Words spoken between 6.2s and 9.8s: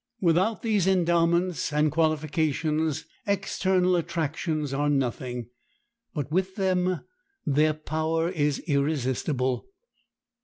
with them, their power is irresistible.